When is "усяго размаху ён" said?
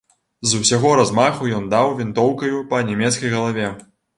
0.61-1.69